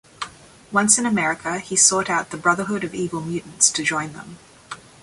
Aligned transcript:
Once 0.71 0.97
in 0.97 1.05
America, 1.05 1.59
he 1.59 1.75
sought 1.75 2.09
out 2.09 2.31
the 2.31 2.35
Brotherhood 2.37 2.83
of 2.83 2.95
Evil 2.95 3.21
Mutants 3.21 3.69
to 3.69 3.83
join 3.83 4.13
them. 4.13 4.39